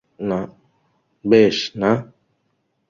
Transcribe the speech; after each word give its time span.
বেশ, 1.25 1.57
না। 1.75 1.91